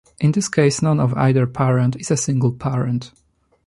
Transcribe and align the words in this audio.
In 0.19 0.31
this 0.31 0.49
case 0.49 0.81
none 0.81 0.99
of 0.99 1.13
either 1.13 1.45
parent 1.45 1.95
is 1.95 2.09
a 2.09 2.17
single 2.17 2.51
parent. 2.53 3.11